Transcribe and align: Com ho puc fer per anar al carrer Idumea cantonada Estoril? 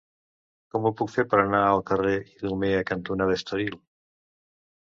Com 0.75 0.87
ho 0.89 0.91
puc 1.01 1.11
fer 1.15 1.25
per 1.33 1.39
anar 1.41 1.59
al 1.73 1.81
carrer 1.91 2.15
Idumea 2.31 2.81
cantonada 2.93 3.37
Estoril? 3.41 3.77